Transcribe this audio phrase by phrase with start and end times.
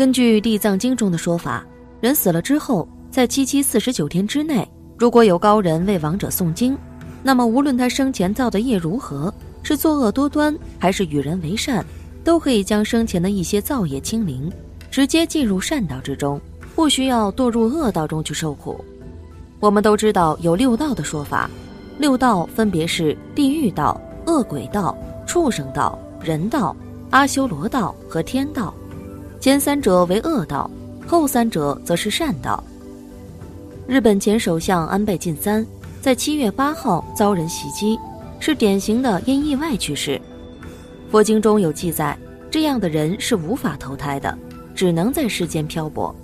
[0.00, 1.62] 根据《地藏经》中的说法，
[2.00, 4.66] 人死了之后，在七七四十九天之内，
[4.96, 6.74] 如果有高人为亡者诵经，
[7.22, 9.30] 那么无论他生前造的业如何，
[9.62, 11.84] 是作恶多端还是与人为善，
[12.24, 14.50] 都可以将生前的一些造业清零，
[14.90, 16.40] 直接进入善道之中，
[16.74, 18.82] 不需要堕入恶道中去受苦。
[19.60, 21.50] 我们都知道有六道的说法，
[21.98, 24.96] 六道分别是地狱道、恶鬼道、
[25.26, 26.74] 畜生道、人道、
[27.10, 28.72] 阿修罗道和天道。
[29.40, 30.70] 前三者为恶道，
[31.06, 32.62] 后三者则是善道。
[33.86, 35.66] 日本前首相安倍晋三
[36.02, 37.98] 在七月八号遭人袭击，
[38.38, 40.20] 是典型的因意外去世。
[41.10, 42.14] 佛经中有记载，
[42.50, 44.36] 这样的人是无法投胎的，
[44.74, 46.14] 只能在世间漂泊。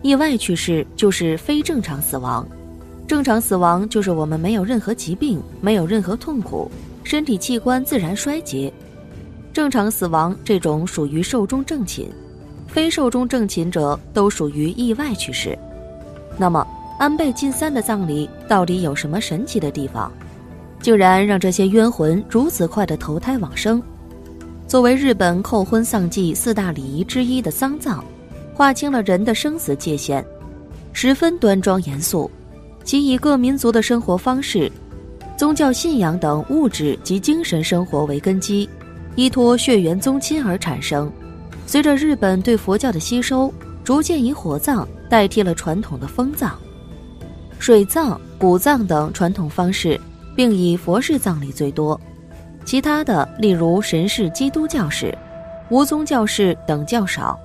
[0.00, 2.46] 意外去世就是非正常死亡，
[3.08, 6.70] 正常死亡就是我们没有任何疾病，没有任何痛苦，
[7.02, 8.72] 身体器官自然衰竭。
[9.52, 12.06] 正常死亡这种属于寿终正寝，
[12.68, 15.58] 非寿终正寝者都属于意外去世。
[16.38, 16.66] 那么，
[16.98, 20.10] 安倍晋三的葬礼到底有什么神奇的地方，
[20.80, 23.82] 竟然让这些冤魂如此快的投胎往生？
[24.68, 28.04] 作为日本扣婚丧祭四大礼仪之一的丧葬，
[28.54, 30.24] 划清了人的生死界限，
[30.92, 32.30] 十分端庄严肃。
[32.84, 34.70] 其以各民族的生活方式、
[35.36, 38.68] 宗教信仰等物质及精神生活为根基。
[39.16, 41.10] 依托血缘宗亲而产生，
[41.66, 43.52] 随着日本对佛教的吸收，
[43.84, 46.56] 逐渐以火葬代替了传统的风葬、
[47.58, 50.00] 水葬、骨葬等传统方式，
[50.34, 52.00] 并以佛式葬礼最多。
[52.64, 55.16] 其他的，例如神式基督教式、
[55.70, 57.38] 无宗教式等较少。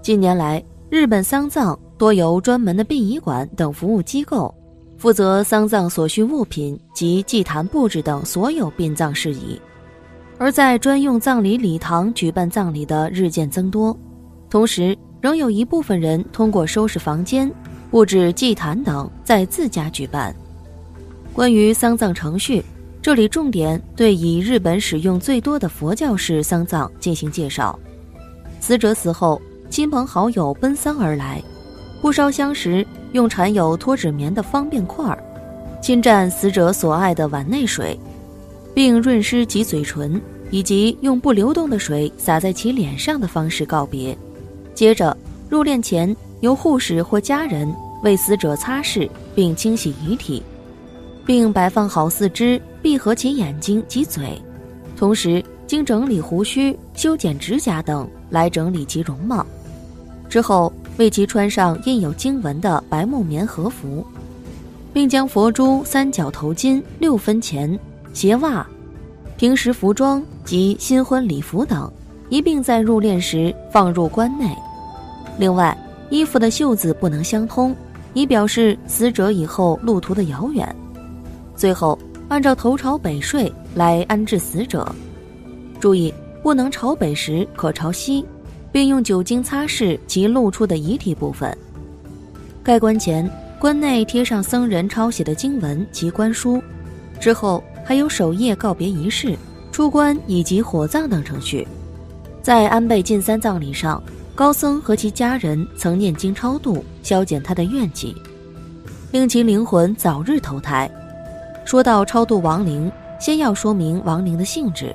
[0.00, 4.52] 近年来，日本丧葬多由专门的殡仪馆等服务机构
[4.96, 9.60] 负责丧葬所需物品及祭坛布置等所有殡葬事宜。
[10.40, 13.94] 而在专用葬礼礼堂举办葬礼的日渐增多，
[14.48, 17.52] 同时仍有一部分人通过收拾房间、
[17.90, 20.34] 布置祭坛等，在自家举办。
[21.34, 22.64] 关于丧葬程序，
[23.02, 27.78] 这里重点对以日本使用最多的佛教式丧葬进行介绍。
[28.60, 31.42] 死者死后，亲朋好友奔丧而来，
[32.00, 35.22] 不烧香时用缠有脱脂棉的方便块儿，
[35.82, 38.00] 侵占死者所爱的碗内水。
[38.74, 40.20] 并润湿其嘴唇，
[40.50, 44.16] 以及用不流动的水洒在其脸上的方式告别。
[44.74, 45.16] 接着，
[45.48, 47.72] 入殓前由护士或家人
[48.02, 50.42] 为死者擦拭并清洗遗体，
[51.26, 54.40] 并摆放好四肢，闭合其眼睛及嘴，
[54.96, 59.44] 同时经整理胡须、修剪指甲等来整理其容貌。
[60.28, 64.06] 之后，为其穿上印有经文的白木棉和服，
[64.92, 67.78] 并将佛珠、三角头巾、六分钱。
[68.12, 68.66] 鞋袜、
[69.36, 71.90] 平时服装及新婚礼服等，
[72.28, 74.54] 一并在入殓时放入棺内。
[75.38, 75.76] 另外，
[76.10, 77.74] 衣服的袖子不能相通，
[78.12, 80.74] 以表示死者以后路途的遥远。
[81.54, 81.98] 最后，
[82.28, 84.86] 按照头朝北睡来安置死者。
[85.78, 88.24] 注意，不能朝北时可朝西，
[88.72, 91.56] 并用酒精擦拭其露出的遗体部分。
[92.62, 96.60] 盖棺前，棺内贴上僧人抄写的经文及棺书。
[97.20, 97.62] 之后。
[97.90, 99.36] 还有守夜告别仪式、
[99.72, 101.66] 出关以及火葬等程序。
[102.40, 104.00] 在安倍晋三葬礼上，
[104.32, 108.14] 高僧和其家人曾念经超度，消减他的怨气，
[109.10, 110.88] 令其灵魂早日投胎。
[111.64, 114.94] 说到超度亡灵，先要说明亡灵的性质。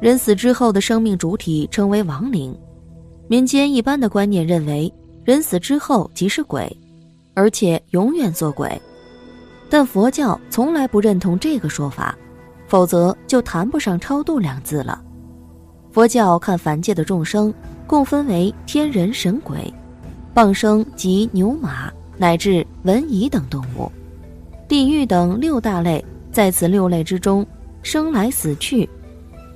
[0.00, 2.56] 人死之后的生命主体称为亡灵。
[3.26, 4.90] 民间一般的观念认为，
[5.26, 6.74] 人死之后即是鬼，
[7.34, 8.80] 而且永远做鬼。
[9.70, 12.16] 但佛教从来不认同这个说法，
[12.66, 15.00] 否则就谈不上超度两字了。
[15.90, 17.52] 佛教看凡界的众生，
[17.86, 19.72] 共分为天人神鬼、
[20.32, 23.90] 傍生及牛马乃至文蚁等动物，
[24.68, 26.04] 地狱等六大类。
[26.30, 27.44] 在此六类之中，
[27.82, 28.88] 生来死去，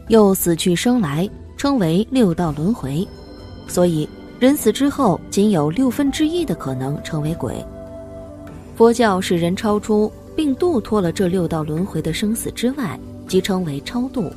[0.08, 3.06] 又死去生来，称为六道轮回。
[3.68, 4.08] 所以，
[4.40, 7.64] 人死之后，仅有六分之一的可能成为鬼。
[8.82, 12.98] 佛教使人超出并度脱了这六道轮回的生死之外，
[13.28, 14.28] 即称为超度。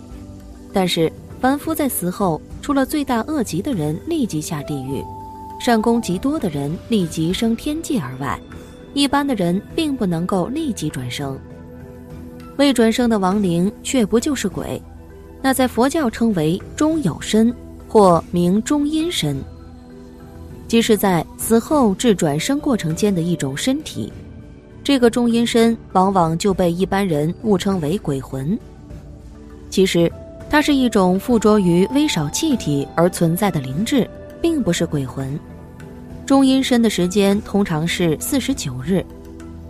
[0.72, 1.12] 但是
[1.42, 5.04] 凡夫在死后，除了罪大恶极的人立即下地狱，
[5.60, 8.40] 善功极多的人立即升天界而外，
[8.94, 11.36] 一般的人并不能够立即转生。
[12.58, 14.80] 未转生的亡灵却不就是鬼？
[15.42, 17.52] 那在佛教称为中有身，
[17.88, 19.38] 或名中阴身，
[20.68, 24.14] 即是在死后至转生过程间的一种身体。
[24.86, 28.56] 这个中阴身往往就被一般人误称为鬼魂。
[29.68, 30.10] 其实，
[30.48, 34.08] 它是一种附着于微少气体而存在的灵智，
[34.40, 35.40] 并不是鬼魂。
[36.24, 39.04] 中阴身的时间通常是四十九日，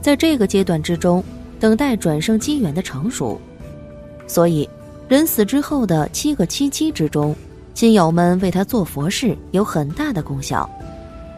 [0.01, 1.23] 在这个阶段之中，
[1.61, 3.39] 等待转生机缘的成熟。
[4.27, 4.69] 所以，
[5.07, 7.33] 人死之后的七个七七之中，
[7.73, 10.69] 亲友们为他做佛事有很大的功效。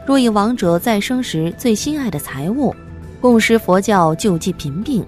[0.03, 2.73] 若以亡者再生时最心爱的财物，
[3.19, 5.05] 供施佛教救济贫病，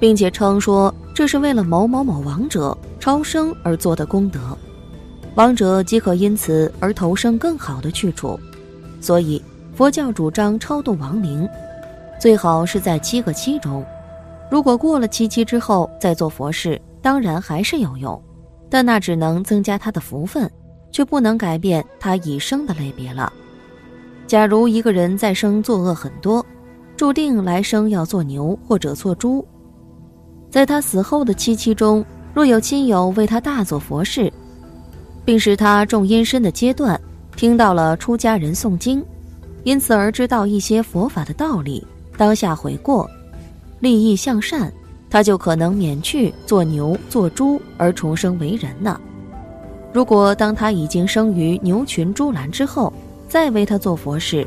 [0.00, 4.40] 并且称说这是为了某某某亡者超生而做的功德，
[5.34, 8.38] 亡者即可因此而投生更好的去处。
[9.00, 9.42] 所以，
[9.74, 11.48] 佛教主张超度亡灵，
[12.20, 13.84] 最好是在七个七中。
[14.50, 18.20] 如果过了七七之后再做佛事，当然还是有用，
[18.68, 20.50] 但那只能增加他的福分，
[20.90, 23.32] 却不能改变他已生的类别了。
[24.26, 26.44] 假如一个人再生作恶很多，
[26.98, 29.46] 注定来生要做牛或者做猪。
[30.50, 32.04] 在他死后的七七中，
[32.34, 34.32] 若有亲友为他大做佛事，
[35.24, 37.00] 并使他种阴身的阶段。
[37.36, 39.00] 听到了出家人诵经，
[39.62, 41.86] 因此而知道一些佛法的道理，
[42.16, 43.08] 当下悔过，
[43.78, 44.72] 立意向善，
[45.08, 49.00] 他就可能免去做牛做猪而重生为人呢。
[49.92, 52.92] 如果当他已经生于牛群猪栏之后，
[53.28, 54.44] 再为他做佛事，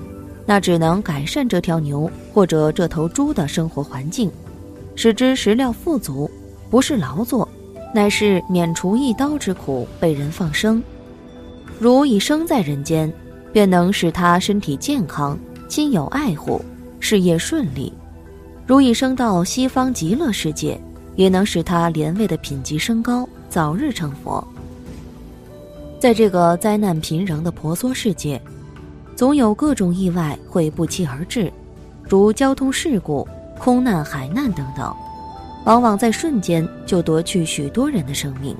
[0.51, 4.30] 那只能改善这条牛或者这头猪的生活环境，
[4.98, 6.30] 使之食料富足，
[6.69, 7.48] 不是劳作，
[7.95, 10.83] 乃是免除一刀之苦，被人放生。
[11.80, 13.09] 如已生在人间，
[13.53, 15.39] 便能使他身体健康，
[15.69, 16.62] 亲友爱护，
[17.00, 17.89] 事业顺利；
[18.68, 20.77] 如已升到西方极乐世界，
[21.15, 24.45] 也能使他连位的品级升高，早日成佛。
[25.98, 28.42] 在这个灾难频仍的婆娑世界，
[29.22, 31.54] 总有各种意外会不期而至，
[32.10, 33.28] 如交通事故、
[33.60, 34.92] 空难、海难等等，
[35.64, 38.58] 往往在瞬间就夺去许多人的生命。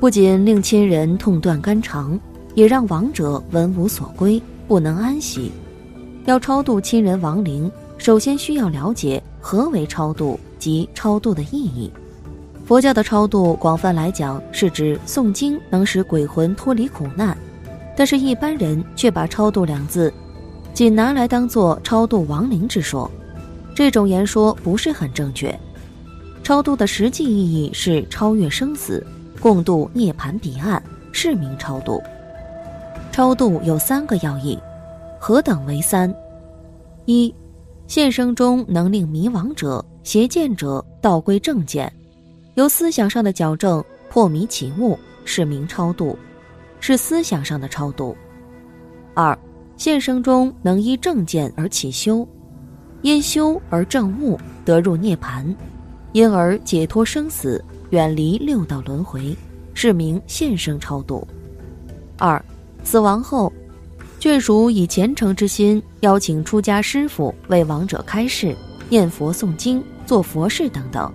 [0.00, 2.18] 不仅令亲人痛断肝肠，
[2.56, 5.52] 也让亡者闻无所归，不能安息。
[6.24, 11.88] 要超度亲人亡灵，首先需要了解何为超度及超度的意义。
[12.66, 17.38] 佛教的超度，广泛来讲是指诵经能使鬼魂脱离苦难，
[18.00, 20.10] 但是，一般人却把“超度”两字，
[20.72, 23.10] 仅拿来当做超度亡灵之说。
[23.74, 25.54] 这种言说不是很正确。
[26.42, 29.06] 超度的实际意义是超越生死。
[29.38, 30.82] 共度涅槃彼岸，
[31.12, 32.02] 是名超度。
[33.12, 34.58] 超度有三个要义，
[35.20, 36.10] 何等为三？
[37.04, 37.34] 一，
[37.86, 41.92] 现生中能令迷惘者、邪见者倒归正见，
[42.54, 46.18] 由思想上的矫正破迷起悟，是名超度，
[46.80, 48.16] 是思想上的超度。
[49.14, 49.38] 二，
[49.76, 52.26] 现生中能依正见而起修，
[53.02, 55.54] 因修而正悟，得入涅槃，
[56.12, 57.64] 因而解脱生死。
[57.90, 59.36] 远离六道轮回，
[59.74, 61.26] 是名现生超度。
[62.16, 62.40] 二，
[62.84, 63.52] 死亡后，
[64.20, 68.54] 眷属以虔诚之心邀请出家师傅为亡者开示、
[68.88, 71.12] 念佛诵经、做佛事等等，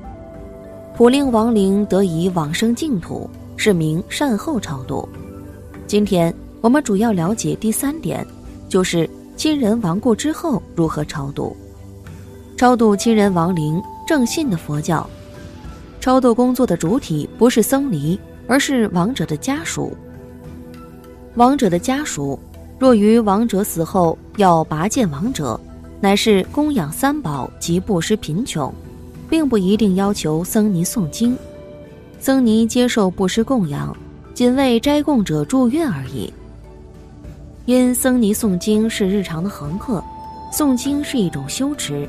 [0.98, 5.08] 普令亡灵得以往生净土，是名善后超度。
[5.88, 8.26] 今天我们主要了解第三点，
[8.68, 11.56] 就是亲人亡故之后如何超度。
[12.58, 15.08] 超度亲人亡灵，正信的佛教。
[16.00, 19.96] 超度工作的主体不是僧尼，而是亡者的家属。
[21.36, 22.40] 亡者的家属
[22.80, 25.60] 若于亡者死后要拔剑亡者，
[26.02, 28.74] 乃是供养三宝及布施贫穷，
[29.30, 31.38] 并不一定要求僧尼诵经。
[32.20, 33.96] 僧尼接受布施供养，
[34.36, 36.32] 仅为斋供者祝愿而已。
[37.64, 40.04] 因僧尼诵经是日常的恒课，
[40.52, 42.06] 诵经是一种修持，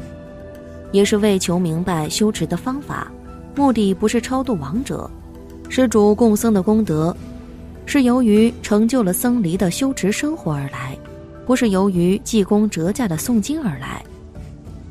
[0.90, 3.06] 也是为求明白修持的方法。
[3.54, 5.08] 目的不是超度亡者，
[5.68, 7.16] 施主供僧的功德，
[7.86, 10.98] 是由于成就了僧尼的修持生活而来，
[11.46, 14.04] 不是由于济公折价的诵经而来。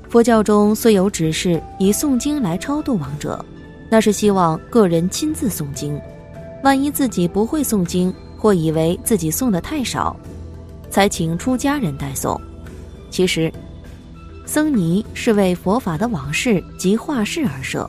[0.07, 3.43] 佛教中虽有指示以诵经来超度亡者，
[3.89, 5.99] 那是希望个人亲自诵经，
[6.65, 10.17] 万一自己不会诵经，或以为自己诵的太少，
[10.89, 12.41] 才请出家人代诵。
[13.11, 13.53] 其实，
[14.47, 17.87] 僧尼是为佛法的往事及化事而设。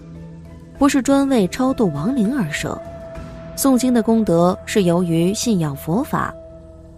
[0.78, 2.78] 不是专为超度亡灵而设，
[3.56, 6.34] 诵经的功德是由于信仰佛法，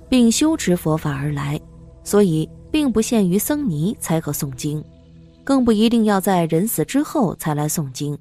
[0.09, 1.61] 并修持佛法而来，
[2.03, 4.83] 所以并不限于僧尼才可诵经，
[5.45, 8.19] 更不一定要在人死之后才来诵经。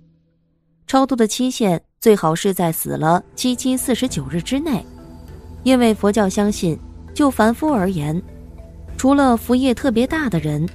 [0.87, 4.85] 超度的期限最好是在死了七七四十九日之内，
[5.63, 6.79] 因为佛教相信，
[7.13, 8.19] 就凡夫而言，
[8.95, 10.65] 除了福业特别大的人，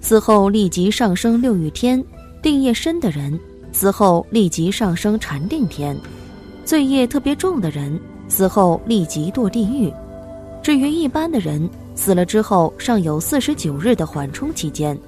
[0.00, 2.04] 死后立即上升六欲天，
[2.42, 3.38] 定业深的人。
[3.74, 5.96] 死后立即上升禅定天，
[6.62, 9.90] 罪业特别重的人死后立即堕地狱，
[10.62, 14.98] 至于一般的人，死了之后尚有四十九日的缓冲期间，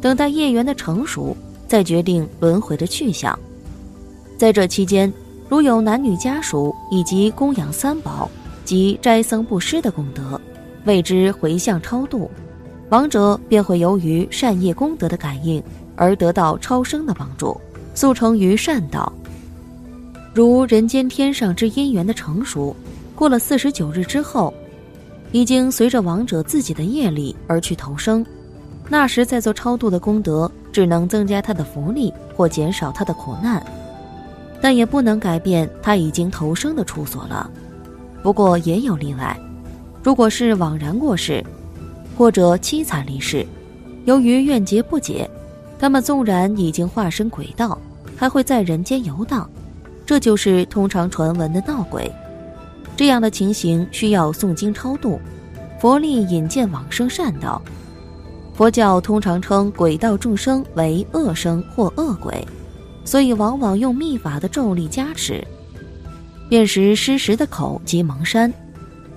[0.00, 3.36] 等待业缘的成熟，再决定轮回的去向。
[4.36, 5.12] 在这期间，
[5.48, 8.30] 如有男女家属以及供养三宝
[8.64, 10.40] 及斋僧布施的功德，
[10.84, 12.30] 为之回向超度，
[12.90, 15.62] 亡者便会由于善业功德的感应
[15.96, 17.58] 而得到超生的帮助，
[17.94, 19.12] 速成于善道。
[20.34, 22.74] 如人间天上之因缘的成熟，
[23.14, 24.52] 过了四十九日之后。
[25.32, 28.24] 已经随着亡者自己的业力而去投生，
[28.88, 33.60] 那时再做超度的功德，只能增加他的福利或减少他的苦难，
[34.64, 37.50] 但也不能改变他已经投生的处所了。
[38.22, 39.38] 不过也有例外，
[40.02, 41.44] 如果是枉然过世，
[42.16, 43.46] 或者凄惨离世，
[44.06, 45.28] 由于怨结不解，
[45.78, 47.78] 他们纵然已经化身鬼道，
[48.16, 49.46] 还会在人间游荡，
[50.06, 52.10] 这就是通常传闻的闹鬼。
[52.96, 55.20] 这样的情形需要诵经超度，
[55.78, 57.60] 佛力引荐往生善道。
[58.54, 62.42] 佛教通常称鬼道众生为恶生或恶鬼，
[63.04, 65.46] 所以往往用秘法的咒力加持，
[66.48, 68.52] 辨识失时的口及蒙山，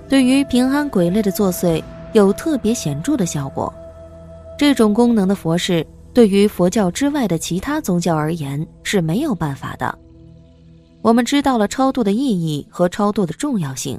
[0.08, 3.72] 对于平安鬼类的作祟有特别显著的效果。
[4.58, 9.98] 这种功能的佛事，对于佛教之外的其他宗教而言是没有办法的。
[11.00, 13.98] 我们知道了超度的意义和超度的重要性，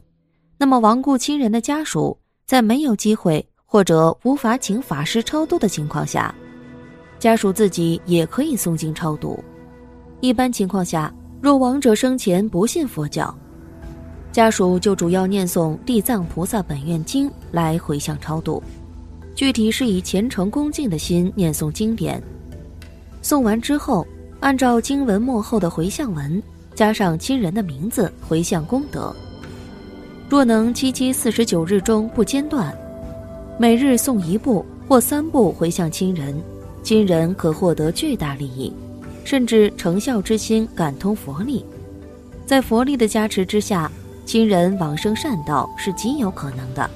[0.58, 6.34] 那么亡故亲人的家属在没有机会或者无法请法师超度的情况下，
[7.19, 9.41] 家属自己也可以诵经超度。
[10.22, 13.34] 一般情况下，若亡者生前不信佛教，
[14.32, 18.62] 家属就主要念诵《地藏菩萨本愿经》来回向超度，
[19.34, 22.22] 具体是以虔诚恭敬的心念诵经典，
[23.24, 24.06] 诵完之后，
[24.42, 26.42] 按照经文末后的回向文。
[26.76, 29.14] 加上亲人的名字回向功德，
[30.30, 32.74] 若能七七四十九日中不间断，
[33.58, 36.42] 每日诵一部或三部回向亲人，
[36.82, 38.74] 亲人可获得巨大利益，
[39.24, 41.66] 甚至成孝之心感通佛力，
[42.46, 43.92] 在佛力的加持之下，
[44.26, 46.90] 亲人往生善道是极有可能的。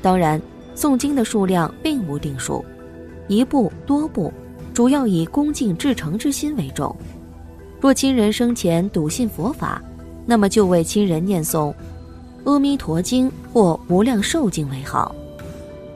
[0.00, 0.40] 当然，
[0.76, 2.64] 诵经的数量并无定数，
[3.28, 4.32] 一部多部，
[4.72, 6.94] 主要以恭敬至诚之心为重。
[7.80, 9.82] 若亲人生前笃信佛法，
[10.24, 11.72] 那么就为亲人念诵
[12.44, 15.14] 《阿弥陀经》或《无量寿经》为好。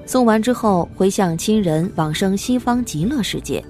[0.07, 3.65] 诵完之后，回向亲人往生西方极乐世界。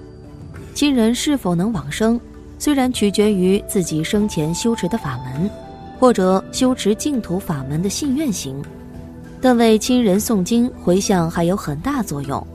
[0.73, 2.19] 亲人是否能往生，
[2.57, 5.49] 虽然取决于自己生前修持的法门，
[5.99, 8.61] 或者修持净土法门的信愿行，
[9.39, 12.45] 但为亲人诵经回向还有很大作用。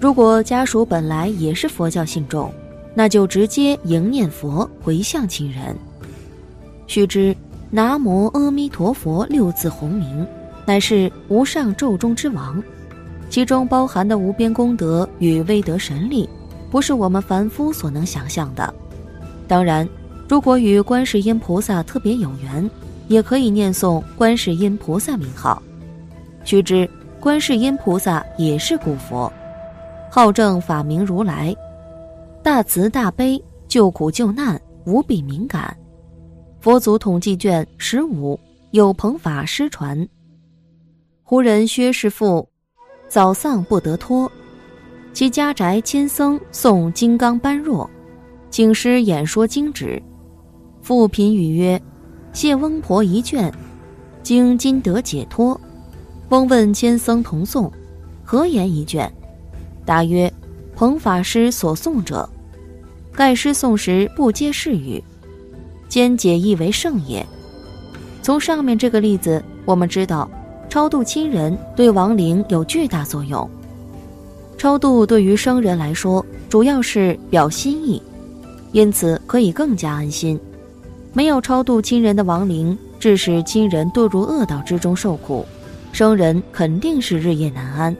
[0.00, 2.52] 如果家属本来也是佛教信众，
[2.94, 5.74] 那就直接迎念佛回向亲人。
[6.86, 7.34] 须知
[7.70, 10.26] 南无阿弥陀佛六字洪名，
[10.66, 12.62] 乃是无上咒中之王，
[13.28, 16.28] 其中包含的无边功德与威德神力，
[16.70, 18.74] 不是我们凡夫所能想象的。
[19.46, 19.88] 当然，
[20.28, 22.70] 如果与观世音菩萨特别有缘，
[23.08, 25.62] 也可以念诵观世音菩萨名号。
[26.44, 29.32] 须知观世音菩萨也是古佛，
[30.10, 31.54] 号正法明如来。
[32.42, 35.76] 大慈大悲，救苦救难，无比敏感。
[36.60, 38.38] 佛祖统计卷十五
[38.70, 40.06] 有朋法师传。
[41.22, 42.48] 胡人薛师傅
[43.08, 44.30] 早丧不得脱，
[45.18, 47.90] 其家宅亲僧诵金刚般若，
[48.52, 50.00] 请师演说经旨。
[50.80, 51.82] 复贫语曰
[52.32, 53.52] ：“谢翁婆一卷，
[54.22, 55.60] 经今得解脱。”
[56.30, 57.68] 翁问千僧同诵，
[58.22, 59.12] 何言一卷？
[59.84, 60.32] 答曰。
[60.76, 62.30] 彭法师所诵者，
[63.12, 65.02] 盖师诵时不接是语，
[65.88, 67.26] 兼解义为圣也。
[68.22, 70.30] 从上面这个例子，我们知道，
[70.68, 73.50] 超度亲人对亡灵有巨大作用。
[74.58, 78.02] 超度对于生人来说，主要是表心意，
[78.72, 80.38] 因此可以更加安心。
[81.12, 85.46] 没有超度亲人的亡灵，致使亲人堕入恶道之中受苦，
[85.92, 87.96] 生人肯定是日夜难安。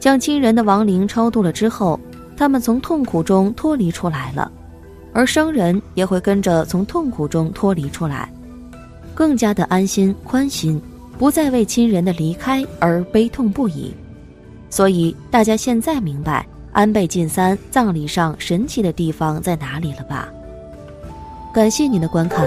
[0.00, 2.00] 将亲人的亡灵超度了之后，
[2.34, 4.50] 他们从痛苦中脱离出来了，
[5.12, 8.32] 而生人也会跟着从痛苦中脱离出来，
[9.14, 10.80] 更加的安心宽心，
[11.18, 13.92] 不再为亲人的离开而悲痛不已。
[14.70, 20.28] 所以大家现在明白安倍晋三葬礼上神奇的地方在哪里了吧？
[21.54, 22.46] 感谢您的观看。